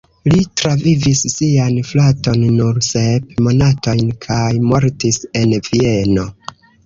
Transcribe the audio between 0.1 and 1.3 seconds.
Li travivis